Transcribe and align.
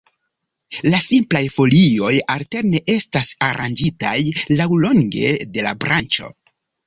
La 0.85 0.99
simplaj 1.07 1.41
folioj 1.57 2.13
alterne 2.37 2.81
estas 2.95 3.29
aranĝitaj 3.49 4.15
laŭlonge 4.61 5.33
de 5.57 5.67
la 5.69 5.75
branĉo. 5.85 6.33